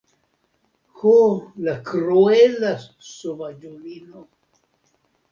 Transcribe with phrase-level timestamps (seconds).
[1.01, 1.11] Ho,
[1.67, 2.71] la kruela
[3.09, 4.23] sovaĝulino.